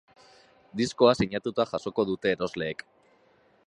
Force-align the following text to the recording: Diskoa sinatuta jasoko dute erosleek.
Diskoa 0.81 1.13
sinatuta 1.19 1.69
jasoko 1.75 2.07
dute 2.13 2.35
erosleek. 2.37 2.87